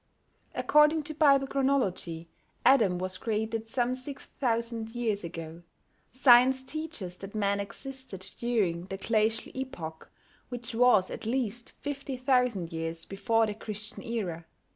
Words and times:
According 0.55 1.03
to 1.03 1.13
Bible 1.13 1.45
chronology, 1.45 2.27
Adam 2.65 2.97
was 2.97 3.19
created 3.19 3.69
some 3.69 3.93
six 3.93 4.25
thousand 4.25 4.95
years 4.95 5.23
ago. 5.23 5.61
Science 6.11 6.63
teaches 6.63 7.17
that 7.17 7.35
man 7.35 7.59
existed 7.59 8.25
during 8.39 8.85
the 8.87 8.97
glacial 8.97 9.51
epoch, 9.53 10.09
which 10.49 10.73
was 10.73 11.11
at 11.11 11.27
least 11.27 11.73
fifty 11.81 12.17
thousand 12.17 12.73
years 12.73 13.05
before 13.05 13.45
the 13.45 13.53
Christian 13.53 14.01
era. 14.01 14.45